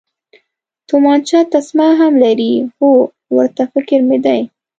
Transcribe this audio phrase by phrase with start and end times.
[0.89, 2.91] تومانچه تسمه هم لري، هو،
[3.35, 4.41] ورته فکر مې دی.